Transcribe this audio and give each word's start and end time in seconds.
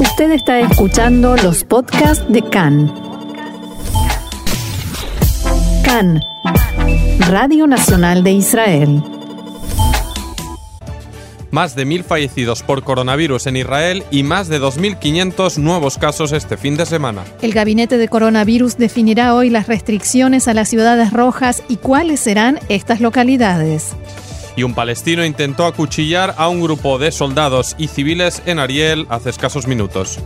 Usted 0.00 0.30
está 0.30 0.60
escuchando 0.60 1.36
los 1.36 1.64
podcasts 1.64 2.24
de 2.28 2.40
CAN. 2.42 2.92
CAN, 5.84 6.20
Radio 7.28 7.66
Nacional 7.66 8.22
de 8.22 8.30
Israel. 8.30 9.02
Más 11.50 11.74
de 11.74 11.84
mil 11.84 12.04
fallecidos 12.04 12.62
por 12.62 12.84
coronavirus 12.84 13.48
en 13.48 13.56
Israel 13.56 14.04
y 14.12 14.22
más 14.22 14.48
de 14.48 14.60
2.500 14.60 15.58
nuevos 15.58 15.98
casos 15.98 16.30
este 16.30 16.56
fin 16.56 16.76
de 16.76 16.86
semana. 16.86 17.24
El 17.42 17.52
gabinete 17.52 17.98
de 17.98 18.08
coronavirus 18.08 18.76
definirá 18.76 19.34
hoy 19.34 19.50
las 19.50 19.66
restricciones 19.66 20.46
a 20.46 20.54
las 20.54 20.68
ciudades 20.68 21.12
rojas 21.12 21.64
y 21.68 21.76
cuáles 21.76 22.20
serán 22.20 22.60
estas 22.68 23.00
localidades. 23.00 23.96
Y 24.58 24.64
un 24.64 24.74
palestino 24.74 25.24
intentó 25.24 25.66
acuchillar 25.66 26.34
a 26.36 26.48
un 26.48 26.60
grupo 26.60 26.98
de 26.98 27.12
soldados 27.12 27.76
y 27.78 27.86
civiles 27.86 28.42
en 28.44 28.58
Ariel 28.58 29.06
hace 29.08 29.30
escasos 29.30 29.68
minutos. 29.68 30.18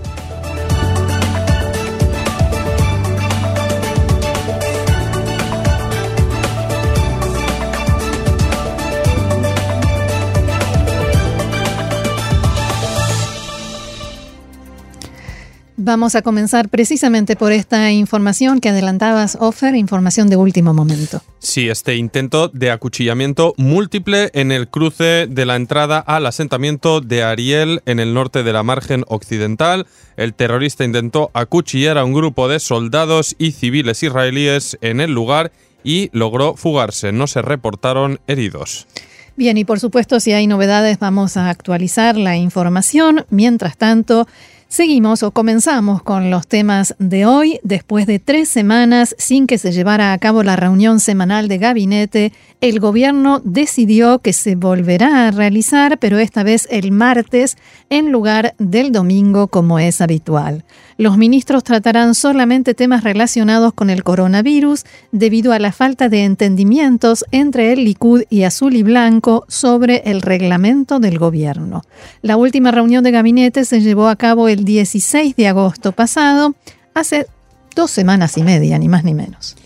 Vamos 15.93 16.15
a 16.15 16.23
comenzar 16.23 16.71
precisamente 16.71 17.37
por 17.37 17.53
esta 17.53 17.93
información 17.93 18.61
que 18.61 18.71
adelantabas, 18.71 19.37
Offer, 19.39 19.75
información 19.75 20.31
de 20.31 20.37
último 20.37 20.73
momento. 20.73 21.21
Sí, 21.39 21.69
este 21.69 21.97
intento 21.97 22.49
de 22.49 22.71
acuchillamiento 22.71 23.53
múltiple 23.59 24.31
en 24.33 24.53
el 24.53 24.69
cruce 24.69 25.27
de 25.29 25.45
la 25.45 25.55
entrada 25.55 25.99
al 25.99 26.25
asentamiento 26.25 27.03
de 27.03 27.25
Ariel 27.25 27.83
en 27.85 28.01
el 28.01 28.15
norte 28.15 28.43
de 28.43 28.55
la 28.55 28.63
margen 28.63 29.05
occidental. 29.07 29.87
El 30.17 30.33
terrorista 30.33 30.83
intentó 30.83 31.31
acuchillar 31.35 31.99
a 31.99 32.07
un 32.07 32.15
grupo 32.15 32.49
de 32.49 32.59
soldados 32.59 33.37
y 33.37 33.53
civiles 33.53 34.03
israelíes 34.03 34.79
en 34.81 34.99
el 34.99 35.13
lugar 35.13 35.53
y 35.85 36.09
logró 36.15 36.57
fugarse. 36.57 37.13
No 37.13 37.27
se 37.27 37.43
reportaron 37.43 38.19
heridos. 38.27 38.87
Bien, 39.35 39.57
y 39.57 39.65
por 39.65 39.81
supuesto, 39.81 40.21
si 40.21 40.33
hay 40.33 40.47
novedades, 40.47 40.99
vamos 40.99 41.37
a 41.37 41.49
actualizar 41.49 42.17
la 42.17 42.37
información. 42.37 43.25
Mientras 43.31 43.79
tanto, 43.79 44.27
Seguimos 44.73 45.23
o 45.23 45.33
comenzamos 45.33 46.03
con 46.03 46.31
los 46.31 46.47
temas 46.47 46.95
de 46.99 47.27
hoy. 47.27 47.61
Después 47.63 48.07
de 48.07 48.19
tres 48.19 48.49
semanas 48.49 49.15
sin 49.19 49.47
que 49.47 49.59
se 49.59 49.71
llevara 49.71 50.15
a 50.15 50.19
cabo 50.19 50.43
la 50.43 50.57
reunión 50.57 50.99
semanal 50.99 51.47
de 51.47 51.59
gabinete, 51.59 52.33
el 52.63 52.79
gobierno 52.79 53.43
decidió 53.45 54.21
que 54.21 54.33
se 54.33 54.55
volverá 54.55 55.27
a 55.27 55.31
realizar, 55.33 55.99
pero 55.99 56.21
esta 56.21 56.45
vez 56.45 56.69
el 56.71 56.93
martes 56.93 57.59
en 57.91 58.13
lugar 58.13 58.55
del 58.59 58.93
domingo 58.93 59.49
como 59.49 59.81
es 59.81 60.01
habitual. 60.01 60.65
Los 60.97 61.19
ministros 61.19 61.65
tratarán 61.65 62.15
solamente 62.15 62.75
temas 62.75 63.03
relacionados 63.03 63.73
con 63.73 63.91
el 63.91 64.05
coronavirus 64.05 64.85
debido 65.11 65.53
a 65.53 65.59
la 65.59 65.73
falta 65.73 66.09
de 66.09 66.23
entendimientos 66.23 67.25
entre 67.33 67.73
el 67.73 67.85
Likud 67.85 68.23
y 68.31 68.45
Azul 68.45 68.77
y 68.77 68.85
Blanco 68.85 69.45
sobre 69.49 70.03
el 70.05 70.23
reglamento 70.23 71.01
del 71.01 71.19
gobierno. 71.19 71.83
La 72.23 72.37
última 72.37 72.71
reunión 72.71 73.03
de 73.03 73.11
gabinete 73.11 73.65
se 73.65 73.81
llevó 73.81 74.07
a 74.07 74.15
cabo 74.15 74.47
el 74.47 74.65
16 74.65 75.35
de 75.35 75.49
agosto 75.49 75.91
pasado, 75.91 76.55
hace 76.95 77.27
dos 77.75 77.91
semanas 77.91 78.39
y 78.39 78.45
media, 78.45 78.79
ni 78.79 78.89
más 78.89 79.03
ni 79.03 79.15
menos. 79.15 79.57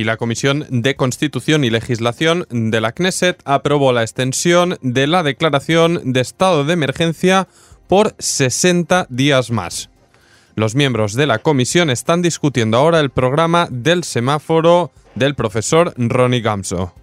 Y 0.00 0.04
la 0.04 0.16
Comisión 0.16 0.64
de 0.70 0.96
Constitución 0.96 1.62
y 1.62 1.68
Legislación 1.68 2.46
de 2.48 2.80
la 2.80 2.92
Knesset 2.92 3.38
aprobó 3.44 3.92
la 3.92 4.00
extensión 4.00 4.78
de 4.80 5.06
la 5.06 5.22
declaración 5.22 6.14
de 6.14 6.20
estado 6.20 6.64
de 6.64 6.72
emergencia 6.72 7.48
por 7.86 8.14
60 8.18 9.08
días 9.10 9.50
más. 9.50 9.90
Los 10.54 10.74
miembros 10.74 11.12
de 11.12 11.26
la 11.26 11.40
comisión 11.40 11.90
están 11.90 12.22
discutiendo 12.22 12.78
ahora 12.78 12.98
el 12.98 13.10
programa 13.10 13.68
del 13.70 14.02
semáforo 14.02 14.90
del 15.16 15.34
profesor 15.34 15.92
Ronnie 15.98 16.40
Gamso. 16.40 16.94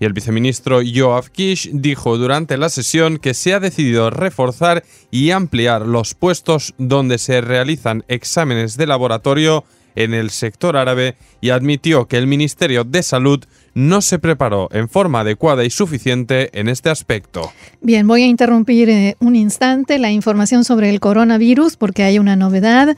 Y 0.00 0.06
el 0.06 0.14
viceministro 0.14 0.80
Joab 0.82 1.28
Kish 1.30 1.72
dijo 1.74 2.16
durante 2.16 2.56
la 2.56 2.70
sesión 2.70 3.18
que 3.18 3.34
se 3.34 3.52
ha 3.52 3.60
decidido 3.60 4.08
reforzar 4.08 4.82
y 5.10 5.30
ampliar 5.30 5.82
los 5.82 6.14
puestos 6.14 6.72
donde 6.78 7.18
se 7.18 7.42
realizan 7.42 8.02
exámenes 8.08 8.78
de 8.78 8.86
laboratorio 8.86 9.66
en 9.96 10.14
el 10.14 10.30
sector 10.30 10.76
árabe 10.76 11.16
y 11.40 11.50
admitió 11.50 12.06
que 12.06 12.16
el 12.16 12.26
Ministerio 12.26 12.84
de 12.84 13.02
Salud 13.02 13.44
no 13.74 14.00
se 14.00 14.18
preparó 14.18 14.68
en 14.72 14.88
forma 14.88 15.20
adecuada 15.20 15.64
y 15.64 15.70
suficiente 15.70 16.50
en 16.58 16.68
este 16.68 16.90
aspecto. 16.90 17.52
Bien, 17.80 18.06
voy 18.06 18.22
a 18.22 18.26
interrumpir 18.26 18.88
eh, 18.88 19.16
un 19.20 19.36
instante 19.36 19.98
la 19.98 20.10
información 20.10 20.64
sobre 20.64 20.90
el 20.90 21.00
coronavirus 21.00 21.76
porque 21.76 22.04
hay 22.04 22.18
una 22.18 22.36
novedad. 22.36 22.96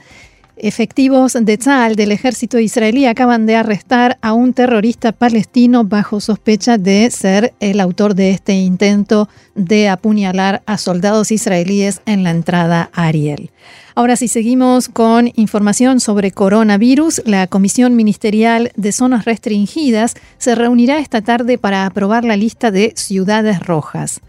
Efectivos 0.59 1.37
de 1.39 1.57
Tzal 1.57 1.95
del 1.95 2.11
ejército 2.11 2.57
israelí 2.57 3.05
acaban 3.05 3.45
de 3.45 3.55
arrestar 3.55 4.17
a 4.21 4.33
un 4.33 4.53
terrorista 4.53 5.11
palestino 5.11 5.83
bajo 5.83 6.19
sospecha 6.19 6.79
de 6.79 7.11
ser 7.11 7.53
el 7.59 7.79
autor 7.79 8.15
de 8.15 8.31
este 8.31 8.53
intento 8.53 9.29
de 9.53 9.87
apuñalar 9.87 10.63
a 10.65 10.79
soldados 10.79 11.31
israelíes 11.31 12.01
en 12.07 12.23
la 12.23 12.31
entrada 12.31 12.89
a 12.93 13.05
Ariel. 13.05 13.51
Ahora 13.97 14.15
si 14.15 14.27
seguimos 14.27 14.89
con 14.89 15.31
información 15.37 15.99
sobre 15.99 16.29
coronavirus. 16.29 17.23
La 17.25 17.47
Comisión 17.47 17.95
Ministerial 17.95 18.71
de 18.75 18.91
Zonas 18.91 19.25
Restringidas 19.25 20.13
se 20.37 20.53
reunirá 20.53 20.99
esta 20.99 21.23
tarde 21.23 21.57
para 21.57 21.87
aprobar 21.87 22.23
la 22.23 22.37
lista 22.37 22.69
de 22.69 22.93
ciudades 22.95 23.59
rojas. 23.59 24.21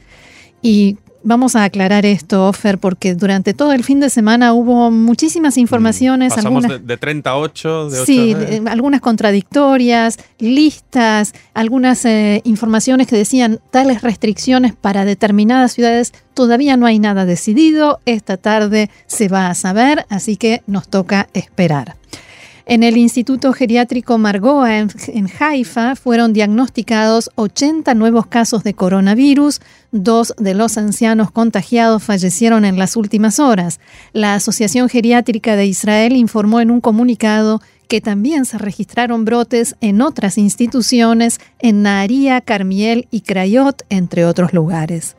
Y 0.62 0.96
Vamos 1.24 1.56
a 1.56 1.64
aclarar 1.64 2.06
esto, 2.06 2.52
Fer, 2.52 2.78
porque 2.78 3.14
durante 3.14 3.52
todo 3.52 3.72
el 3.72 3.82
fin 3.82 3.98
de 3.98 4.08
semana 4.08 4.52
hubo 4.52 4.90
muchísimas 4.90 5.56
mm, 5.56 5.60
informaciones. 5.60 6.34
Pasamos 6.34 6.64
algunas, 6.64 6.86
de, 6.86 6.96
38, 6.96 7.90
de 7.90 8.06
Sí, 8.06 8.36
algunas 8.66 9.00
contradictorias, 9.00 10.18
listas, 10.38 11.34
algunas 11.54 12.04
eh, 12.04 12.40
informaciones 12.44 13.08
que 13.08 13.16
decían 13.16 13.58
tales 13.70 14.02
restricciones 14.02 14.74
para 14.74 15.04
determinadas 15.04 15.72
ciudades. 15.72 16.12
Todavía 16.34 16.76
no 16.76 16.86
hay 16.86 17.00
nada 17.00 17.24
decidido. 17.24 17.98
Esta 18.06 18.36
tarde 18.36 18.88
se 19.06 19.26
va 19.28 19.48
a 19.48 19.54
saber, 19.54 20.06
así 20.10 20.36
que 20.36 20.62
nos 20.66 20.88
toca 20.88 21.28
esperar. 21.32 21.96
En 22.70 22.82
el 22.82 22.98
Instituto 22.98 23.54
Geriátrico 23.54 24.18
Margoa 24.18 24.76
en, 24.76 25.30
Haifa 25.40 25.96
fueron 25.96 26.34
diagnosticados 26.34 27.30
80 27.34 27.94
nuevos 27.94 28.26
casos 28.26 28.62
de 28.62 28.74
coronavirus. 28.74 29.60
Dos 29.90 30.34
de 30.36 30.52
los 30.52 30.76
ancianos 30.76 31.30
contagiados 31.30 32.02
fallecieron 32.02 32.66
en 32.66 32.78
las 32.78 32.94
últimas 32.94 33.40
horas. 33.40 33.80
La 34.12 34.34
Asociación 34.34 34.90
Geriátrica 34.90 35.56
de 35.56 35.64
Israel 35.64 36.14
informó 36.14 36.60
en 36.60 36.70
un 36.70 36.82
comunicado 36.82 37.62
que 37.88 38.02
también 38.02 38.44
se 38.44 38.58
registraron 38.58 39.24
brotes 39.24 39.76
en 39.80 40.02
otras 40.02 40.36
instituciones 40.36 41.40
en 41.58 41.82
Naharía, 41.82 42.42
Carmiel 42.42 43.08
y 43.10 43.22
Crayot, 43.22 43.82
entre 43.88 44.26
otros 44.26 44.52
lugares. 44.52 45.16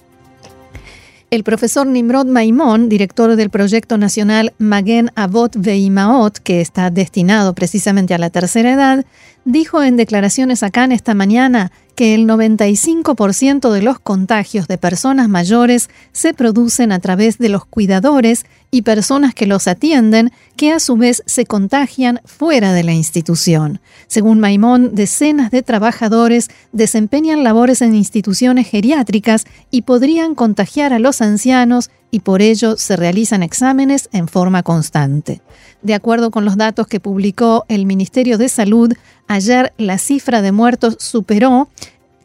El 1.31 1.43
profesor 1.43 1.85
Nimrod 1.85 2.25
Maimón, 2.25 2.89
director 2.89 3.35
del 3.35 3.51
proyecto 3.51 3.97
nacional 3.99 4.53
Magen 4.57 5.11
Avot 5.15 5.55
Veimaot, 5.55 6.39
que 6.39 6.59
está 6.59 6.89
destinado 6.89 7.53
precisamente 7.53 8.15
a 8.15 8.17
la 8.17 8.31
tercera 8.31 8.73
edad, 8.73 9.05
dijo 9.45 9.83
en 9.83 9.95
declaraciones 9.95 10.63
acá 10.63 10.85
en 10.85 10.91
esta 10.91 11.13
mañana 11.13 11.71
que 11.99 12.15
el 12.15 12.27
95% 12.27 13.71
de 13.71 13.81
los 13.81 13.99
contagios 13.99 14.69
de 14.69 14.77
personas 14.77 15.27
mayores 15.27 15.89
se 16.13 16.33
producen 16.33 16.93
a 16.93 16.99
través 16.99 17.39
de 17.39 17.49
los 17.49 17.65
cuidadores 17.65 18.45
y 18.71 18.83
personas 18.83 19.33
que 19.33 19.45
los 19.45 19.67
atienden, 19.67 20.31
que 20.55 20.71
a 20.71 20.79
su 20.79 20.95
vez 20.95 21.21
se 21.25 21.45
contagian 21.45 22.21
fuera 22.23 22.71
de 22.71 22.83
la 22.85 22.93
institución. 22.93 23.81
Según 24.07 24.39
Maimón, 24.39 24.95
decenas 24.95 25.51
de 25.51 25.61
trabajadores 25.61 26.47
desempeñan 26.71 27.43
labores 27.43 27.81
en 27.81 27.93
instituciones 27.93 28.69
geriátricas 28.69 29.43
y 29.69 29.81
podrían 29.81 30.35
contagiar 30.35 30.93
a 30.93 30.99
los 30.99 31.21
ancianos 31.21 31.89
y 32.11 32.21
por 32.21 32.41
ello 32.41 32.77
se 32.77 32.95
realizan 32.95 33.43
exámenes 33.43 34.07
en 34.13 34.29
forma 34.29 34.63
constante. 34.63 35.41
De 35.81 35.93
acuerdo 35.93 36.31
con 36.31 36.45
los 36.45 36.57
datos 36.57 36.87
que 36.87 36.99
publicó 36.99 37.65
el 37.67 37.85
Ministerio 37.85 38.37
de 38.37 38.49
Salud, 38.49 38.93
ayer 39.29 39.71
la 39.77 39.97
cifra 39.97 40.41
de 40.41 40.51
muertos 40.51 40.97
superó, 40.99 41.69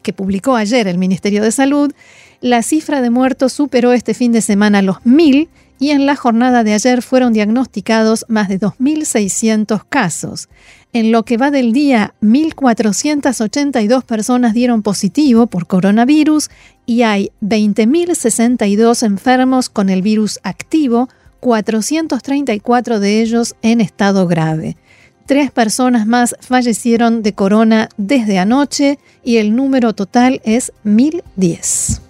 que 0.01 0.11
publicó 0.11 0.55
ayer 0.57 0.87
el 0.87 0.97
Ministerio 0.97 1.41
de 1.41 1.51
Salud, 1.51 1.93
la 2.41 2.61
cifra 2.61 3.01
de 3.01 3.09
muertos 3.09 3.53
superó 3.53 3.93
este 3.93 4.13
fin 4.13 4.33
de 4.33 4.41
semana 4.41 4.81
los 4.81 5.05
mil 5.05 5.47
y 5.79 5.91
en 5.91 6.05
la 6.05 6.15
jornada 6.15 6.63
de 6.63 6.73
ayer 6.73 7.01
fueron 7.01 7.33
diagnosticados 7.33 8.25
más 8.27 8.49
de 8.49 8.59
2.600 8.59 9.83
casos. 9.87 10.49
En 10.93 11.11
lo 11.11 11.23
que 11.23 11.37
va 11.37 11.51
del 11.51 11.73
día, 11.73 12.13
1.482 12.21 14.03
personas 14.03 14.53
dieron 14.53 14.81
positivo 14.81 15.47
por 15.47 15.67
coronavirus 15.67 16.49
y 16.85 17.01
hay 17.01 17.31
20.062 17.41 19.05
enfermos 19.05 19.69
con 19.69 19.89
el 19.89 20.01
virus 20.01 20.39
activo, 20.43 21.09
434 21.41 22.99
de 22.99 23.21
ellos 23.21 23.55
en 23.61 23.81
estado 23.81 24.25
grave. 24.27 24.77
Tres 25.25 25.49
personas 25.49 26.05
más 26.05 26.35
fallecieron 26.39 27.23
de 27.23 27.33
corona 27.33 27.89
desde 27.97 28.37
anoche 28.37 28.99
y 29.23 29.37
el 29.37 29.55
número 29.55 29.93
total 29.93 30.39
es 30.43 30.71
1010. 30.83 32.01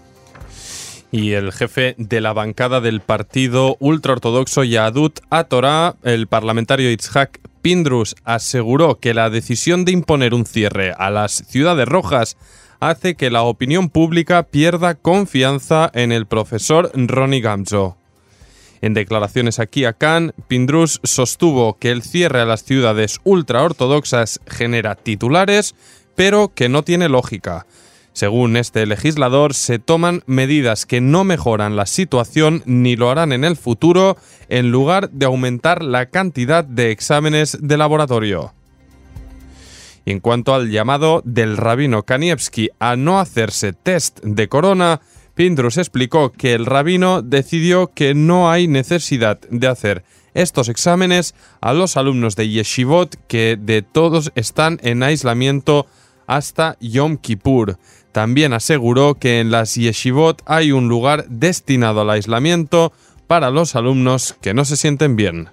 Y 1.12 1.32
el 1.32 1.54
jefe 1.54 1.96
de 1.98 2.20
la 2.20 2.34
bancada 2.34 2.82
del 2.82 3.00
partido 3.00 3.78
ultraortodoxo 3.80 4.66
Yadut 4.66 5.22
Atorá, 5.30 5.96
el 6.04 6.28
parlamentario 6.28 6.92
Itzhak 6.92 7.40
Pindrus, 7.62 8.18
aseguró 8.26 9.00
que 9.00 9.14
la 9.14 9.30
decisión 9.30 9.86
de 9.86 9.94
imponer 9.94 10.34
un 10.34 10.46
cierre 10.46 10.92
a 10.98 11.10
las 11.10 11.32
ciudades 11.48 11.88
rojas 11.88 12.36
hace 12.82 13.16
que 13.16 13.30
la 13.30 13.44
opinión 13.44 13.90
pública 13.90 14.44
pierda 14.44 14.96
confianza 14.96 15.90
en 15.94 16.12
el 16.12 16.26
profesor 16.26 16.92
Ronnie 16.94 17.40
Gamzo. 17.40 17.96
En 18.86 18.94
declaraciones 18.94 19.58
aquí 19.58 19.84
a 19.84 19.94
Cannes, 19.94 20.36
Pindrus 20.48 21.00
sostuvo 21.02 21.80
que 21.80 21.90
el 21.90 22.04
cierre 22.04 22.42
a 22.42 22.46
las 22.46 22.64
ciudades 22.64 23.20
ultraortodoxas 23.24 24.42
genera 24.46 24.94
titulares, 24.94 25.74
pero 26.14 26.54
que 26.54 26.70
no 26.70 26.84
tiene 26.84 27.10
lógica. 27.10 27.66
Según 28.14 28.56
este 28.58 28.86
legislador, 28.86 29.56
se 29.56 29.80
toman 29.80 30.22
medidas 30.28 30.86
que 30.86 31.02
no 31.02 31.24
mejoran 31.24 31.76
la 31.76 31.88
situación 31.88 32.62
ni 32.68 32.96
lo 32.96 33.10
harán 33.10 33.32
en 33.32 33.44
el 33.44 33.56
futuro, 33.56 34.18
en 34.50 34.70
lugar 34.70 35.10
de 35.10 35.26
aumentar 35.26 35.82
la 35.84 36.06
cantidad 36.12 36.64
de 36.64 36.92
exámenes 36.92 37.58
de 37.60 37.78
laboratorio. 37.78 38.54
Y 40.06 40.12
en 40.12 40.20
cuanto 40.20 40.54
al 40.54 40.70
llamado 40.70 41.24
del 41.26 41.58
rabino 41.58 42.04
Kanievski 42.04 42.70
a 42.78 42.96
no 42.96 43.20
hacerse 43.20 43.74
test 43.74 44.20
de 44.22 44.48
corona, 44.48 45.02
Pindrus 45.36 45.78
explicó 45.78 46.32
que 46.32 46.54
el 46.54 46.66
rabino 46.66 47.22
decidió 47.22 47.92
que 47.94 48.16
no 48.16 48.50
hay 48.50 48.68
necesidad 48.68 49.40
de 49.50 49.68
hacer 49.68 50.04
estos 50.34 50.70
exámenes 50.70 51.36
a 51.62 51.74
los 51.74 51.98
alumnos 51.98 52.36
de 52.36 52.50
Yeshivot 52.50 53.18
que 53.28 53.58
de 53.60 53.82
todos 53.82 54.32
están 54.36 54.80
en 54.82 55.04
aislamiento 55.04 55.88
hasta 56.26 56.78
Yom 56.80 57.18
Kippur. 57.18 57.78
También 58.12 58.54
aseguró 58.54 59.16
que 59.16 59.42
en 59.42 59.52
las 59.52 59.76
Yeshivot 59.76 60.42
hay 60.46 60.72
un 60.72 60.88
lugar 60.88 61.26
destinado 61.28 62.02
al 62.02 62.10
aislamiento 62.10 62.94
para 63.28 63.50
los 63.50 63.76
alumnos 63.76 64.36
que 64.42 64.54
no 64.54 64.64
se 64.64 64.78
sienten 64.78 65.16
bien. 65.16 65.50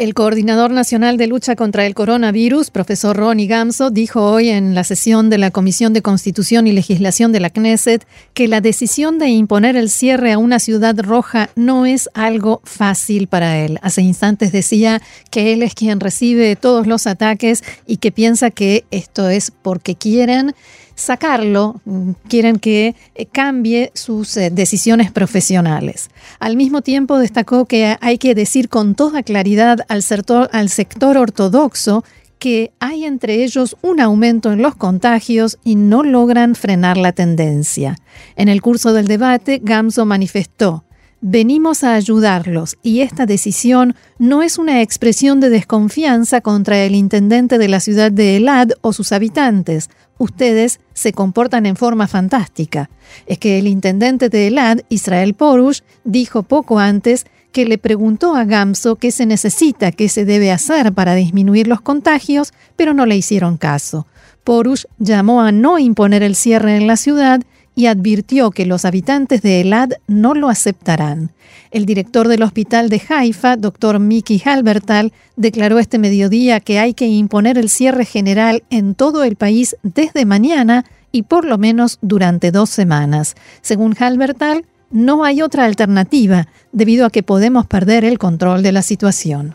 El 0.00 0.14
coordinador 0.14 0.70
nacional 0.70 1.18
de 1.18 1.26
lucha 1.26 1.56
contra 1.56 1.84
el 1.84 1.94
coronavirus, 1.94 2.70
profesor 2.70 3.14
Ronnie 3.14 3.46
Gamso, 3.46 3.90
dijo 3.90 4.22
hoy 4.22 4.48
en 4.48 4.74
la 4.74 4.82
sesión 4.82 5.28
de 5.28 5.36
la 5.36 5.50
Comisión 5.50 5.92
de 5.92 6.00
Constitución 6.00 6.66
y 6.66 6.72
Legislación 6.72 7.32
de 7.32 7.40
la 7.40 7.50
Knesset 7.50 8.06
que 8.32 8.48
la 8.48 8.62
decisión 8.62 9.18
de 9.18 9.28
imponer 9.28 9.76
el 9.76 9.90
cierre 9.90 10.32
a 10.32 10.38
una 10.38 10.58
ciudad 10.58 10.98
roja 10.98 11.50
no 11.54 11.84
es 11.84 12.08
algo 12.14 12.62
fácil 12.64 13.26
para 13.26 13.58
él. 13.58 13.78
Hace 13.82 14.00
instantes 14.00 14.52
decía 14.52 15.02
que 15.30 15.52
él 15.52 15.62
es 15.62 15.74
quien 15.74 16.00
recibe 16.00 16.56
todos 16.56 16.86
los 16.86 17.06
ataques 17.06 17.62
y 17.86 17.98
que 17.98 18.10
piensa 18.10 18.50
que 18.50 18.86
esto 18.90 19.28
es 19.28 19.50
porque 19.50 19.96
quieren 19.96 20.54
sacarlo, 21.00 21.80
quieren 22.28 22.58
que 22.58 22.94
eh, 23.14 23.26
cambie 23.26 23.90
sus 23.94 24.36
eh, 24.36 24.50
decisiones 24.50 25.10
profesionales. 25.10 26.10
Al 26.38 26.56
mismo 26.56 26.82
tiempo 26.82 27.18
destacó 27.18 27.64
que 27.64 27.96
hay 28.00 28.18
que 28.18 28.34
decir 28.34 28.68
con 28.68 28.94
toda 28.94 29.22
claridad 29.22 29.80
al 29.88 30.02
sector 30.02 31.16
ortodoxo 31.16 32.04
que 32.38 32.72
hay 32.80 33.04
entre 33.04 33.44
ellos 33.44 33.76
un 33.82 34.00
aumento 34.00 34.50
en 34.50 34.62
los 34.62 34.74
contagios 34.74 35.58
y 35.62 35.76
no 35.76 36.02
logran 36.02 36.54
frenar 36.54 36.96
la 36.96 37.12
tendencia. 37.12 37.96
En 38.34 38.48
el 38.48 38.62
curso 38.62 38.92
del 38.92 39.06
debate, 39.06 39.60
Gamso 39.62 40.06
manifestó, 40.06 40.84
Venimos 41.22 41.84
a 41.84 41.96
ayudarlos 41.96 42.78
y 42.82 43.00
esta 43.00 43.26
decisión 43.26 43.94
no 44.18 44.42
es 44.42 44.56
una 44.56 44.80
expresión 44.80 45.38
de 45.38 45.50
desconfianza 45.50 46.40
contra 46.40 46.82
el 46.82 46.94
intendente 46.94 47.58
de 47.58 47.68
la 47.68 47.80
ciudad 47.80 48.10
de 48.10 48.38
Elad 48.38 48.70
o 48.80 48.94
sus 48.94 49.12
habitantes. 49.12 49.90
Ustedes 50.16 50.80
se 50.94 51.12
comportan 51.12 51.66
en 51.66 51.76
forma 51.76 52.08
fantástica. 52.08 52.88
Es 53.26 53.38
que 53.38 53.58
el 53.58 53.66
intendente 53.66 54.30
de 54.30 54.46
Elad, 54.46 54.78
Israel 54.88 55.34
Porush, 55.34 55.80
dijo 56.04 56.42
poco 56.42 56.78
antes 56.78 57.26
que 57.52 57.66
le 57.66 57.76
preguntó 57.76 58.34
a 58.34 58.46
Gamso 58.46 58.96
qué 58.96 59.10
se 59.10 59.26
necesita, 59.26 59.92
qué 59.92 60.08
se 60.08 60.24
debe 60.24 60.50
hacer 60.50 60.94
para 60.94 61.14
disminuir 61.14 61.68
los 61.68 61.82
contagios, 61.82 62.54
pero 62.76 62.94
no 62.94 63.04
le 63.04 63.18
hicieron 63.18 63.58
caso. 63.58 64.06
Porush 64.42 64.84
llamó 64.98 65.42
a 65.42 65.52
no 65.52 65.78
imponer 65.78 66.22
el 66.22 66.34
cierre 66.34 66.76
en 66.76 66.86
la 66.86 66.96
ciudad 66.96 67.42
y 67.80 67.86
advirtió 67.86 68.50
que 68.50 68.66
los 68.66 68.84
habitantes 68.84 69.40
de 69.40 69.62
Elad 69.62 69.92
no 70.06 70.34
lo 70.34 70.50
aceptarán. 70.50 71.30
El 71.70 71.86
director 71.86 72.28
del 72.28 72.42
hospital 72.42 72.90
de 72.90 73.00
Haifa, 73.08 73.56
doctor 73.56 73.98
Miki 73.98 74.42
Halbertal, 74.44 75.14
declaró 75.36 75.78
este 75.78 75.98
mediodía 75.98 76.60
que 76.60 76.78
hay 76.78 76.92
que 76.92 77.06
imponer 77.06 77.56
el 77.56 77.70
cierre 77.70 78.04
general 78.04 78.64
en 78.68 78.94
todo 78.94 79.24
el 79.24 79.36
país 79.36 79.76
desde 79.82 80.26
mañana 80.26 80.84
y 81.10 81.22
por 81.22 81.46
lo 81.46 81.56
menos 81.56 81.96
durante 82.02 82.50
dos 82.50 82.68
semanas. 82.68 83.34
Según 83.62 83.96
Halbertal, 83.98 84.66
no 84.90 85.24
hay 85.24 85.40
otra 85.40 85.64
alternativa 85.64 86.48
debido 86.72 87.06
a 87.06 87.10
que 87.10 87.22
podemos 87.22 87.66
perder 87.66 88.04
el 88.04 88.18
control 88.18 88.62
de 88.62 88.72
la 88.72 88.82
situación. 88.82 89.54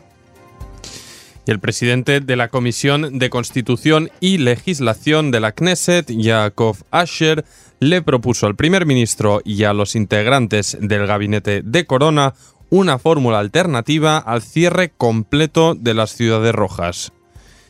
Y 1.47 1.51
el 1.51 1.59
presidente 1.59 2.21
de 2.21 2.36
la 2.36 2.47
Comisión 2.47 3.19
de 3.19 3.30
Constitución 3.30 4.09
y 4.19 4.39
Legislación 4.39 5.30
de 5.31 5.39
la 5.39 5.51
Knesset, 5.51 6.09
Yaakov 6.09 6.77
Asher, 6.89 7.45
le 7.80 8.01
propuso 8.01 8.47
al 8.47 8.56
primer 8.56 8.86
ministro 8.86 9.42
y 9.45 9.63
a 9.63 9.74
los 9.74 9.95
integrantes 9.95 10.77
del 10.81 11.06
gabinete 11.06 11.62
de 11.62 11.86
Corona 11.86 12.33
una 12.69 12.97
fórmula 12.97 13.39
alternativa 13.39 14.18
al 14.18 14.42
cierre 14.42 14.92
completo 14.97 15.75
de 15.75 15.94
las 15.94 16.15
ciudades 16.15 16.53
rojas. 16.53 17.12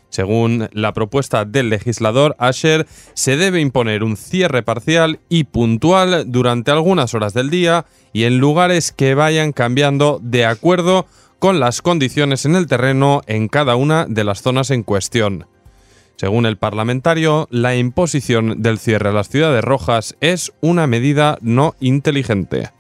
Según 0.10 0.70
la 0.72 0.94
propuesta 0.94 1.44
del 1.44 1.70
legislador 1.70 2.38
Asher, 2.40 2.88
se 3.16 3.36
debe 3.36 3.60
imponer 3.60 4.02
un 4.02 4.16
cierre 4.16 4.64
parcial 4.64 5.20
y 5.28 5.44
puntual 5.44 6.32
durante 6.32 6.72
algunas 6.72 7.14
horas 7.14 7.34
del 7.34 7.50
día 7.50 7.86
y 8.14 8.24
en 8.24 8.38
lugares 8.38 8.94
que 8.94 9.14
vayan 9.14 9.52
cambiando 9.52 10.22
de 10.24 10.46
acuerdo 10.46 11.06
con 11.06 11.10
las 11.42 11.82
condiciones 11.84 12.46
en 12.46 12.56
el 12.56 12.66
terreno 12.66 13.22
en 13.28 13.48
cada 13.48 13.76
una 13.76 14.06
de 14.06 14.24
las 14.24 14.42
zonas 14.42 14.72
en 14.72 14.84
cuestión. 14.84 15.46
Según 16.18 16.46
el 16.46 16.58
parlamentario, 16.58 17.48
la 17.52 17.76
imposición 17.76 18.62
del 18.62 18.80
cierre 18.80 19.10
a 19.10 19.14
las 19.14 19.30
ciudades 19.30 19.64
rojas 19.64 20.16
es 20.22 20.54
una 20.62 20.88
medida 20.88 21.38
no 21.42 21.76
inteligente. 21.80 22.72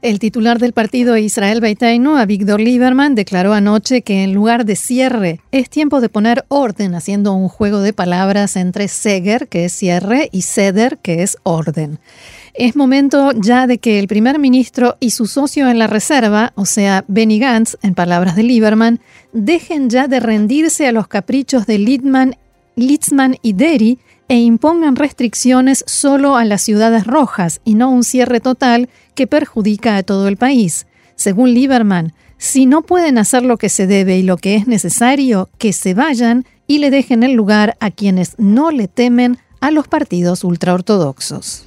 El 0.00 0.20
titular 0.20 0.60
del 0.60 0.72
partido 0.72 1.16
Israel 1.16 1.60
Beitainu, 1.60 2.16
Avigdor 2.16 2.60
Lieberman, 2.60 3.16
declaró 3.16 3.52
anoche 3.52 4.02
que 4.02 4.22
en 4.22 4.32
lugar 4.32 4.64
de 4.64 4.76
cierre 4.76 5.40
es 5.50 5.68
tiempo 5.68 6.00
de 6.00 6.08
poner 6.08 6.44
orden, 6.46 6.94
haciendo 6.94 7.32
un 7.32 7.48
juego 7.48 7.80
de 7.80 7.92
palabras 7.92 8.54
entre 8.54 8.86
Seger, 8.86 9.48
que 9.48 9.64
es 9.64 9.72
cierre, 9.72 10.28
y 10.30 10.42
Seder, 10.42 10.98
que 10.98 11.24
es 11.24 11.36
orden. 11.42 11.98
Es 12.54 12.76
momento 12.76 13.32
ya 13.32 13.66
de 13.66 13.78
que 13.78 13.98
el 13.98 14.06
primer 14.06 14.38
ministro 14.38 14.96
y 15.00 15.10
su 15.10 15.26
socio 15.26 15.68
en 15.68 15.80
la 15.80 15.88
reserva, 15.88 16.52
o 16.54 16.64
sea, 16.64 17.04
Benny 17.08 17.40
Gantz, 17.40 17.76
en 17.82 17.96
palabras 17.96 18.36
de 18.36 18.44
Lieberman, 18.44 19.00
dejen 19.32 19.90
ya 19.90 20.06
de 20.06 20.20
rendirse 20.20 20.86
a 20.86 20.92
los 20.92 21.08
caprichos 21.08 21.66
de 21.66 21.78
Littman 21.78 22.36
Litzman 22.78 23.36
y 23.42 23.54
Deri 23.54 23.98
e 24.28 24.36
impongan 24.36 24.96
restricciones 24.96 25.84
solo 25.86 26.36
a 26.36 26.44
las 26.44 26.62
ciudades 26.62 27.06
rojas 27.06 27.60
y 27.64 27.74
no 27.74 27.90
un 27.90 28.04
cierre 28.04 28.40
total 28.40 28.88
que 29.14 29.26
perjudica 29.26 29.96
a 29.96 30.02
todo 30.02 30.28
el 30.28 30.36
país. 30.36 30.86
Según 31.16 31.52
Lieberman, 31.54 32.12
si 32.36 32.66
no 32.66 32.82
pueden 32.82 33.18
hacer 33.18 33.42
lo 33.42 33.56
que 33.56 33.68
se 33.68 33.86
debe 33.86 34.18
y 34.18 34.22
lo 34.22 34.36
que 34.36 34.54
es 34.54 34.68
necesario, 34.68 35.48
que 35.58 35.72
se 35.72 35.94
vayan 35.94 36.44
y 36.66 36.78
le 36.78 36.90
dejen 36.90 37.22
el 37.22 37.32
lugar 37.32 37.76
a 37.80 37.90
quienes 37.90 38.34
no 38.38 38.70
le 38.70 38.86
temen 38.86 39.38
a 39.60 39.70
los 39.70 39.88
partidos 39.88 40.44
ultraortodoxos. 40.44 41.64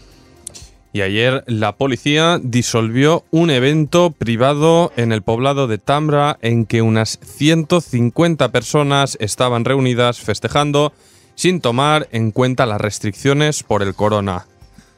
Y 0.94 1.02
ayer 1.02 1.44
la 1.48 1.78
policía 1.78 2.40
disolvió 2.44 3.24
un 3.32 3.50
evento 3.50 4.12
privado 4.12 4.92
en 4.98 5.14
el 5.14 5.22
poblado 5.22 5.68
de 5.68 5.78
Tambra 5.78 6.38
en 6.42 6.66
que 6.66 6.82
unas 6.82 7.18
150 7.24 8.52
personas 8.52 9.18
estaban 9.22 9.64
reunidas 9.64 10.20
festejando 10.20 10.92
sin 11.42 11.60
tomar 11.60 12.08
en 12.12 12.30
cuenta 12.30 12.68
las 12.68 12.80
restricciones 12.80 13.64
por 13.64 13.82
el 13.82 13.96
corona. 13.96 14.46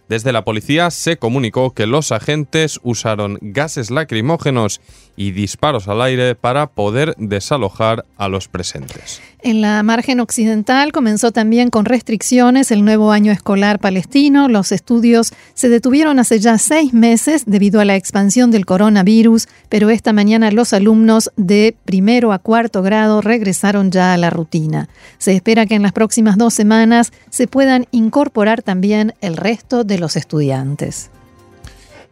Desde 0.09 0.33
la 0.33 0.43
policía 0.43 0.91
se 0.91 1.17
comunicó 1.17 1.73
que 1.73 1.87
los 1.87 2.11
agentes 2.11 2.79
usaron 2.83 3.37
gases 3.41 3.89
lacrimógenos 3.89 4.81
y 5.15 5.31
disparos 5.31 5.87
al 5.87 6.01
aire 6.01 6.35
para 6.35 6.67
poder 6.67 7.15
desalojar 7.17 8.05
a 8.17 8.27
los 8.27 8.47
presentes. 8.47 9.21
En 9.45 9.59
la 9.59 9.83
margen 9.83 10.21
occidental 10.21 10.93
comenzó 10.93 11.33
también 11.33 11.69
con 11.69 11.83
restricciones 11.83 12.71
el 12.71 12.85
nuevo 12.85 13.11
año 13.11 13.31
escolar 13.31 13.79
palestino. 13.79 14.47
Los 14.47 14.71
estudios 14.71 15.33
se 15.53 15.67
detuvieron 15.67 16.17
hace 16.19 16.39
ya 16.39 16.57
seis 16.57 16.93
meses 16.93 17.43
debido 17.45 17.81
a 17.81 17.85
la 17.85 17.97
expansión 17.97 18.51
del 18.51 18.65
coronavirus, 18.65 19.49
pero 19.67 19.89
esta 19.89 20.13
mañana 20.13 20.49
los 20.51 20.71
alumnos 20.71 21.29
de 21.35 21.75
primero 21.83 22.31
a 22.31 22.39
cuarto 22.39 22.81
grado 22.81 23.19
regresaron 23.19 23.91
ya 23.91 24.13
a 24.13 24.17
la 24.17 24.29
rutina. 24.29 24.87
Se 25.17 25.33
espera 25.33 25.65
que 25.65 25.75
en 25.75 25.83
las 25.83 25.91
próximas 25.91 26.37
dos 26.37 26.53
semanas 26.53 27.11
se 27.29 27.47
puedan 27.47 27.85
incorporar 27.91 28.61
también 28.61 29.13
el 29.19 29.35
resto 29.35 29.83
de 29.83 29.92
los 29.99 30.15
estudiantes. 30.15 31.09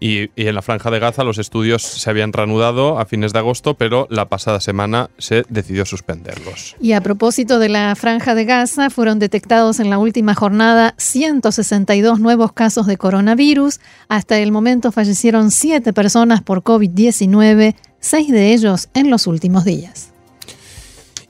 Y, 0.04 0.32
en 0.36 0.56
la 0.56 0.64
franja 0.64 0.90
de 0.90 0.98
Gaza 0.98 1.24
los 1.24 1.38
estudios 1.38 1.84
se 1.84 2.10
habían 2.10 2.34
reanudado 2.34 2.98
a 2.98 3.06
fines 3.06 3.34
de 3.34 3.40
agosto, 3.40 3.76
pero 3.76 4.08
la 4.10 4.28
pasada 4.28 4.60
semana 4.60 5.12
se 5.20 5.44
decidió 5.48 5.86
suspenderlos. 5.86 6.76
Y 6.82 6.94
a 6.94 7.02
propósito 7.02 7.60
de 7.60 7.70
la 7.70 7.96
franja 7.96 8.34
de 8.34 8.46
Gaza, 8.46 8.90
fueron 8.90 9.20
detectados 9.20 9.80
en 9.80 9.92
la 9.92 10.00
última 10.00 10.34
jornada 10.34 10.96
162 10.98 12.20
nuevos 12.20 12.52
casos 12.52 12.88
de 12.88 12.98
coronavirus. 12.98 13.80
Hasta 14.10 14.40
el 14.40 14.52
momento 14.52 14.92
fallecieron 14.92 15.52
7 15.52 15.94
personas 15.94 16.42
por 16.42 16.64
COVID-19, 16.64 17.76
6 18.00 18.32
de 18.32 18.54
ellos 18.54 18.90
en 18.96 19.12
los 19.12 19.28
últimos 19.28 19.66
días 19.66 20.11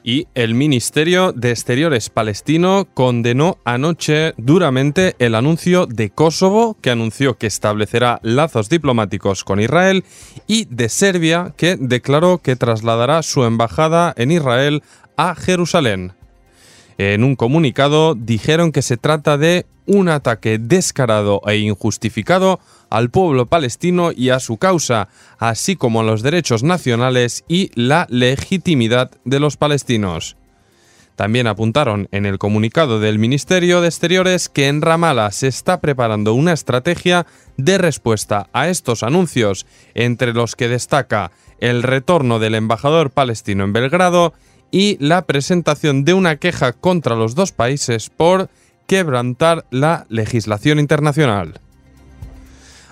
y 0.04 0.28
el 0.34 0.54
Ministerio 0.54 1.32
de 1.32 1.52
Exteriores 1.52 2.10
palestino 2.10 2.88
condenó 2.94 3.58
anoche 3.66 4.34
duramente 4.38 5.16
el 5.20 5.36
anuncio 5.36 5.86
de 5.86 6.10
Kosovo, 6.10 6.78
que 6.82 6.92
anunció 6.92 7.38
que 7.38 7.48
establecerá 7.48 8.20
lazos 8.24 8.70
diplomáticos 8.70 9.44
con 9.44 9.60
Israel, 9.60 10.04
y 10.48 10.66
de 10.66 10.90
Serbia, 10.90 11.54
que 11.58 11.78
declaró 11.80 12.40
que 12.40 12.56
trasladará 12.56 13.24
su 13.24 13.44
embajada 13.44 14.14
en 14.18 14.32
Israel 14.32 14.84
a 15.18 15.36
Jerusalén. 15.36 16.14
En 16.98 17.24
un 17.24 17.36
comunicado 17.36 18.16
dijeron 18.16 18.72
que 18.72 18.82
se 18.82 18.98
trata 18.98 19.38
de 19.38 19.66
un 19.86 20.10
ataque 20.10 20.60
descarado 20.60 21.42
e 21.48 21.58
injustificado 21.58 22.60
al 22.90 23.10
pueblo 23.10 23.48
palestino 23.48 24.12
y 24.12 24.30
a 24.30 24.40
su 24.40 24.58
causa, 24.58 25.08
así 25.40 25.76
como 25.76 26.02
a 26.02 26.04
los 26.04 26.22
derechos 26.22 26.64
nacionales 26.64 27.44
y 27.48 27.72
la 27.76 28.06
legitimidad 28.10 29.12
de 29.26 29.40
los 29.40 29.58
palestinos. 29.58 30.38
También 31.16 31.46
apuntaron 31.48 32.08
en 32.12 32.26
el 32.26 32.38
comunicado 32.38 33.00
del 33.00 33.20
Ministerio 33.20 33.82
de 33.82 33.88
Exteriores 33.88 34.50
que 34.50 34.68
en 34.68 34.82
Ramallah 34.82 35.32
se 35.32 35.48
está 35.48 35.80
preparando 35.80 36.34
una 36.34 36.54
estrategia 36.54 37.28
de 37.58 37.78
respuesta 37.78 38.48
a 38.54 38.70
estos 38.70 39.04
anuncios, 39.04 39.66
entre 39.94 40.34
los 40.34 40.56
que 40.56 40.68
destaca 40.68 41.32
el 41.60 41.84
retorno 41.84 42.40
del 42.40 42.56
embajador 42.56 43.12
palestino 43.12 43.64
en 43.64 43.74
Belgrado 43.74 44.34
y 44.72 44.98
la 45.00 45.26
presentación 45.26 46.06
de 46.06 46.14
una 46.14 46.38
queja 46.38 46.74
contra 46.74 47.16
los 47.16 47.36
dos 47.36 47.52
países 47.52 48.10
por 48.10 48.50
quebrantar 48.88 49.66
la 49.70 50.06
legislación 50.10 50.80
internacional. 50.80 51.60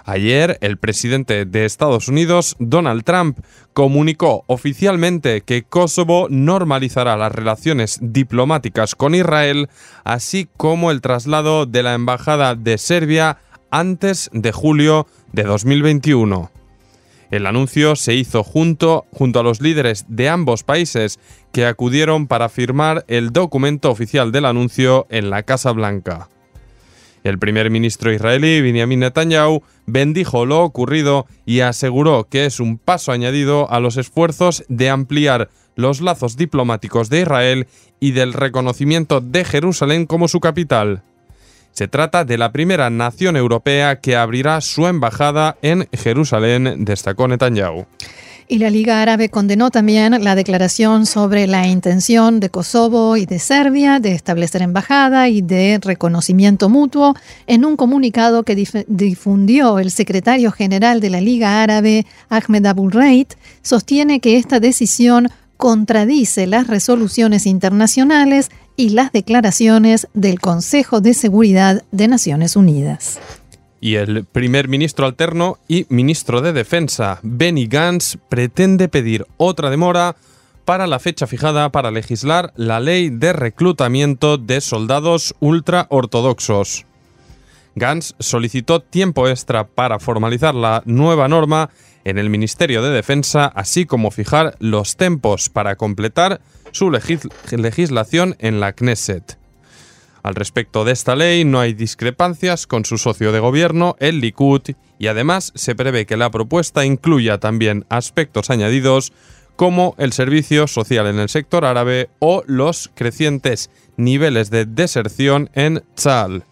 Ayer, 0.06 0.58
el 0.62 0.78
presidente 0.78 1.46
de 1.46 1.66
Estados 1.66 2.08
Unidos, 2.08 2.56
Donald 2.58 3.04
Trump, 3.04 3.40
comunicó 3.74 4.44
oficialmente 4.48 5.42
que 5.42 5.64
Kosovo 5.64 6.28
normalizará 6.30 7.16
las 7.16 7.32
relaciones 7.32 8.00
diplomáticas 8.02 8.96
con 8.96 9.14
Israel, 9.14 9.70
así 10.04 10.50
como 10.58 10.90
el 10.90 11.02
traslado 11.02 11.68
de 11.68 11.84
la 11.84 11.94
embajada 11.94 12.56
de 12.56 12.80
Serbia 12.80 13.38
antes 13.70 14.32
de 14.34 14.52
julio 14.52 15.06
de 15.32 15.44
2021. 15.44 16.59
El 17.32 17.46
anuncio 17.46 17.96
se 17.96 18.16
hizo 18.16 18.44
junto, 18.44 19.06
junto 19.12 19.40
a 19.40 19.44
los 19.44 19.62
líderes 19.62 20.06
de 20.08 20.30
ambos 20.30 20.64
países 20.64 21.20
que 21.52 21.66
acudieron 21.66 22.28
para 22.28 22.50
firmar 22.50 23.06
el 23.08 23.32
documento 23.32 23.92
oficial 23.92 24.32
del 24.32 24.46
anuncio 24.46 25.06
en 25.10 25.30
la 25.30 25.44
Casa 25.44 25.72
Blanca. 25.72 26.30
El 27.24 27.38
primer 27.38 27.70
ministro 27.70 28.12
israelí, 28.12 28.62
Benjamin 28.62 29.02
Netanyahu, 29.02 29.62
bendijo 29.86 30.46
lo 30.46 30.64
ocurrido 30.64 31.28
y 31.46 31.60
aseguró 31.60 32.28
que 32.30 32.46
es 32.46 32.60
un 32.60 32.78
paso 32.78 33.12
añadido 33.12 33.70
a 33.70 33.80
los 33.80 33.98
esfuerzos 33.98 34.64
de 34.70 34.90
ampliar 34.90 35.50
los 35.76 36.02
lazos 36.02 36.36
diplomáticos 36.36 37.10
de 37.10 37.22
Israel 37.22 37.68
y 38.00 38.12
del 38.12 38.34
reconocimiento 38.34 39.22
de 39.22 39.46
Jerusalén 39.46 40.06
como 40.06 40.28
su 40.28 40.40
capital. 40.40 41.04
Se 41.72 41.88
trata 41.88 42.26
de 42.26 42.38
la 42.38 42.52
primera 42.52 42.90
nación 42.90 43.38
europea 43.38 44.00
que 44.00 44.16
abrirá 44.16 44.60
su 44.62 44.88
embajada 44.88 45.58
en 45.62 45.88
Jerusalén, 45.94 46.86
destacó 46.86 47.28
Netanyahu. 47.28 47.86
Y 48.52 48.58
la 48.58 48.72
Liga 48.72 49.04
Árabe 49.04 49.30
condenó 49.30 49.70
también 49.70 50.24
la 50.24 50.34
declaración 50.34 51.06
sobre 51.06 51.46
la 51.46 51.68
intención 51.68 52.40
de 52.40 52.50
Kosovo 52.50 53.16
y 53.16 53.28
de 53.28 53.38
Serbia 53.38 54.00
de 54.00 54.14
establecer 54.14 54.64
embajada 54.64 55.30
y 55.30 55.44
de 55.44 55.80
reconocimiento 55.80 56.68
mutuo 56.68 57.14
en 57.46 57.64
un 57.64 57.78
comunicado 57.78 58.42
que 58.42 58.56
difundió 58.88 59.78
el 59.78 59.92
secretario 59.92 60.52
general 60.52 61.00
de 61.00 61.12
la 61.12 61.22
Liga 61.22 61.62
Árabe, 61.62 62.08
Ahmed 62.30 62.66
Abul 62.66 62.92
Reit, 62.92 63.36
sostiene 63.62 64.20
que 64.20 64.38
esta 64.38 64.60
decisión 64.60 65.30
contradice 65.60 66.48
las 66.48 66.68
resoluciones 66.68 67.46
internacionales 67.46 68.50
y 68.78 68.92
las 68.92 69.12
declaraciones 69.12 70.08
del 70.14 70.40
Consejo 70.40 71.02
de 71.02 71.14
Seguridad 71.14 71.84
de 71.92 72.08
Naciones 72.08 72.56
Unidas 72.56 73.20
y 73.82 73.96
el 73.96 74.26
primer 74.26 74.70
ministro 74.70 75.06
alterno 75.06 75.58
y 75.68 75.86
ministro 75.90 76.42
de 76.42 76.54
Defensa, 76.54 77.20
Benny 77.24 77.68
Gantz, 77.68 78.18
pretende 78.30 78.88
pedir 78.88 79.26
otra 79.38 79.70
demora 79.70 80.16
para 80.66 80.88
la 80.88 81.00
fecha 81.00 81.28
fijada 81.28 81.72
para 81.72 81.92
legislar 81.92 82.54
la 82.56 82.80
ley 82.80 83.10
de 83.10 83.34
reclutamiento 83.34 84.38
de 84.38 84.62
soldados 84.62 85.36
ultraortodoxos. 85.40 86.86
Gantz 87.80 88.14
solicitó 88.20 88.82
tiempo 88.82 89.28
extra 89.28 89.68
para 89.68 89.98
formalizar 89.98 90.54
la 90.54 90.84
nueva 90.86 91.28
norma 91.28 91.72
en 92.04 92.18
el 92.18 92.30
Ministerio 92.30 92.84
de 92.84 92.92
Defensa, 92.92 93.46
así 93.48 93.86
como 93.86 94.12
fijar 94.12 94.56
los 94.60 94.96
tempos 94.98 95.50
para 95.50 95.76
completar 95.76 96.42
su 96.72 96.92
legislación 96.92 98.36
en 98.40 98.60
la 98.60 98.74
Knesset. 98.74 99.38
Al 100.22 100.36
respecto 100.36 100.86
de 100.86 100.92
esta 100.92 101.16
ley 101.16 101.46
no 101.46 101.60
hay 101.60 101.74
discrepancias 101.74 102.68
con 102.68 102.86
su 102.86 102.98
socio 102.98 103.32
de 103.32 103.40
gobierno, 103.40 103.96
el 104.00 104.20
Likud, 104.20 104.62
y 104.98 105.08
además 105.08 105.52
se 105.56 105.76
prevé 105.76 106.06
que 106.06 106.18
la 106.18 106.30
propuesta 106.30 106.86
incluya 106.86 107.40
también 107.40 107.86
aspectos 107.90 108.50
añadidos 108.50 109.14
como 109.56 109.96
el 109.98 110.14
servicio 110.14 110.68
social 110.68 111.08
en 111.08 111.20
el 111.20 111.30
sector 111.30 111.66
árabe 111.66 112.10
o 112.20 112.44
los 112.46 112.92
crecientes 112.96 113.70
niveles 113.98 114.50
de 114.50 114.66
deserción 114.66 115.50
en 115.54 115.84
Tzal. 115.96 116.46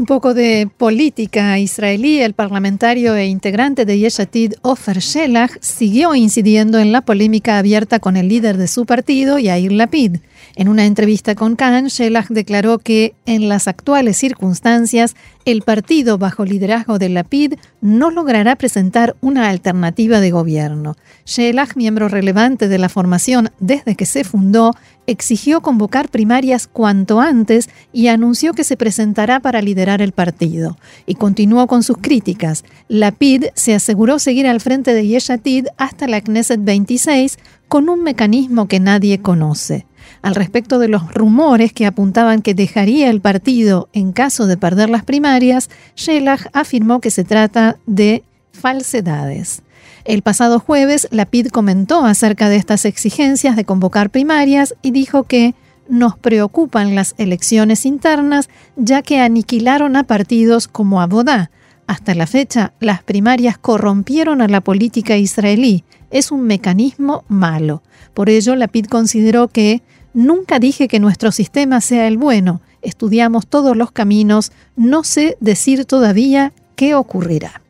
Un 0.00 0.06
poco 0.06 0.32
de 0.32 0.66
política 0.78 1.58
israelí. 1.58 2.22
El 2.22 2.32
parlamentario 2.32 3.14
e 3.16 3.26
integrante 3.26 3.84
de 3.84 3.98
Yeshatid, 3.98 4.54
Ofer 4.62 5.00
Shelah, 5.00 5.50
siguió 5.60 6.14
incidiendo 6.14 6.78
en 6.78 6.90
la 6.90 7.02
polémica 7.02 7.58
abierta 7.58 7.98
con 7.98 8.16
el 8.16 8.30
líder 8.30 8.56
de 8.56 8.66
su 8.66 8.86
partido, 8.86 9.38
Yair 9.38 9.72
Lapid. 9.72 10.16
En 10.56 10.68
una 10.68 10.84
entrevista 10.84 11.34
con 11.34 11.56
Khan, 11.56 11.86
Shelah 11.86 12.26
declaró 12.28 12.78
que 12.78 13.14
en 13.26 13.48
las 13.48 13.68
actuales 13.68 14.16
circunstancias, 14.16 15.14
el 15.44 15.62
partido 15.62 16.18
bajo 16.18 16.44
liderazgo 16.44 16.98
de 16.98 17.08
Lapid 17.08 17.54
no 17.80 18.10
logrará 18.10 18.56
presentar 18.56 19.16
una 19.20 19.48
alternativa 19.48 20.20
de 20.20 20.30
gobierno. 20.30 20.96
Shelah, 21.24 21.68
miembro 21.76 22.08
relevante 22.08 22.68
de 22.68 22.78
la 22.78 22.88
formación 22.88 23.50
desde 23.58 23.94
que 23.94 24.06
se 24.06 24.24
fundó, 24.24 24.74
exigió 25.06 25.60
convocar 25.60 26.08
primarias 26.08 26.66
cuanto 26.66 27.20
antes 27.20 27.68
y 27.92 28.08
anunció 28.08 28.52
que 28.52 28.64
se 28.64 28.76
presentará 28.76 29.40
para 29.40 29.62
liderar 29.62 30.02
el 30.02 30.12
partido. 30.12 30.78
Y 31.06 31.14
continuó 31.14 31.66
con 31.66 31.82
sus 31.82 31.98
críticas. 31.98 32.64
Lapid 32.88 33.46
se 33.54 33.74
aseguró 33.74 34.18
seguir 34.18 34.46
al 34.46 34.60
frente 34.60 34.94
de 34.94 35.06
Yeshatid 35.06 35.66
hasta 35.78 36.06
la 36.06 36.20
Knesset 36.20 36.62
26 36.62 37.38
con 37.68 37.88
un 37.88 38.02
mecanismo 38.02 38.68
que 38.68 38.80
nadie 38.80 39.20
conoce 39.20 39.86
al 40.22 40.34
respecto 40.34 40.78
de 40.78 40.88
los 40.88 41.12
rumores 41.14 41.72
que 41.72 41.86
apuntaban 41.86 42.42
que 42.42 42.54
dejaría 42.54 43.10
el 43.10 43.20
partido 43.20 43.88
en 43.92 44.12
caso 44.12 44.46
de 44.46 44.56
perder 44.56 44.90
las 44.90 45.04
primarias, 45.04 45.70
Shelah 45.96 46.50
afirmó 46.52 47.00
que 47.00 47.10
se 47.10 47.24
trata 47.24 47.76
de 47.86 48.22
falsedades. 48.52 49.62
El 50.04 50.22
pasado 50.22 50.60
jueves, 50.60 51.08
Lapid 51.10 51.48
comentó 51.48 52.04
acerca 52.04 52.48
de 52.48 52.56
estas 52.56 52.84
exigencias 52.84 53.56
de 53.56 53.64
convocar 53.64 54.10
primarias 54.10 54.74
y 54.82 54.90
dijo 54.90 55.24
que 55.24 55.54
nos 55.88 56.16
preocupan 56.16 56.94
las 56.94 57.14
elecciones 57.18 57.84
internas 57.84 58.48
ya 58.76 59.02
que 59.02 59.20
aniquilaron 59.20 59.96
a 59.96 60.04
partidos 60.04 60.68
como 60.68 61.00
Abodá. 61.00 61.50
Hasta 61.86 62.14
la 62.14 62.28
fecha, 62.28 62.72
las 62.78 63.02
primarias 63.02 63.58
corrompieron 63.58 64.40
a 64.40 64.48
la 64.48 64.60
política 64.60 65.16
israelí. 65.16 65.84
Es 66.10 66.30
un 66.30 66.42
mecanismo 66.42 67.24
malo. 67.28 67.82
Por 68.14 68.30
ello, 68.30 68.54
Lapid 68.54 68.86
consideró 68.86 69.48
que 69.48 69.82
Nunca 70.12 70.58
dije 70.58 70.88
que 70.88 71.00
nuestro 71.00 71.32
sistema 71.32 71.80
sea 71.80 72.08
el 72.08 72.18
bueno. 72.18 72.60
Estudiamos 72.82 73.46
todos 73.46 73.76
los 73.76 73.92
caminos. 73.92 74.52
No 74.76 75.04
sé 75.04 75.36
decir 75.40 75.84
todavía 75.84 76.52
qué 76.76 76.94
ocurrirá. 76.94 77.62